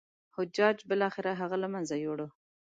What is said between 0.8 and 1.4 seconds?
بالاخره